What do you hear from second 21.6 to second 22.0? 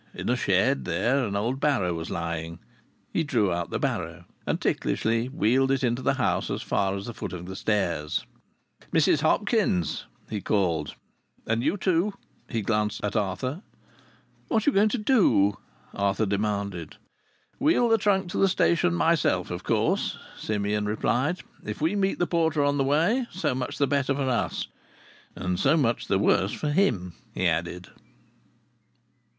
"If we